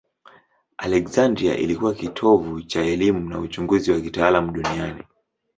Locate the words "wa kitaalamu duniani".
3.91-5.03